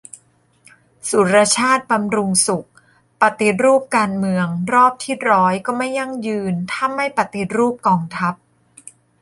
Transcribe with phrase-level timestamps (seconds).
[1.09, 2.67] สุรชาติ บำรุงสุข:
[3.21, 8.33] ปฏิรูปการเมืองรอบที่ร้อยก็ไม่ยั่งยืน ถ้าไม่ปฏิรูปกองทัพ